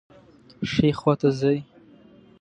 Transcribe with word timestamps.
ښي 0.71 0.87
خواته 0.99 1.29
ځئ 1.39 1.57